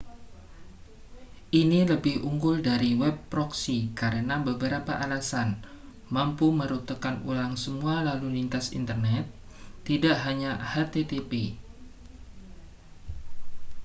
ini 1.61 1.79
lebih 1.91 2.15
unggul 2.29 2.55
dari 2.69 2.91
web 3.01 3.15
proxy 3.33 3.77
karena 4.01 4.35
beberapa 4.49 4.93
alasan 5.05 5.49
mampu 6.15 6.45
merutekan 6.59 7.15
ulang 7.31 7.53
semua 7.65 7.95
lalu 8.09 8.27
lintas 8.41 8.65
internet 8.79 9.25
tidak 9.89 10.15
hanya 10.25 10.51
http 10.71 11.31